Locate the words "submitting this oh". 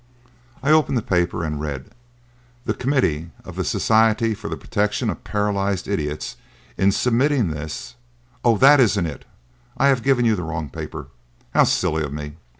6.91-8.57